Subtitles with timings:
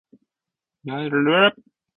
[0.85, 1.55] 南界为。